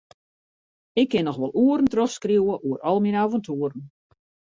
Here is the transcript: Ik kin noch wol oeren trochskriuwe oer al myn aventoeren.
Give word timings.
Ik 1.01 1.07
kin 1.11 1.25
noch 1.27 1.39
wol 1.41 1.57
oeren 1.63 1.91
trochskriuwe 1.93 2.55
oer 2.67 2.79
al 2.89 2.99
myn 3.01 3.19
aventoeren. 3.23 3.81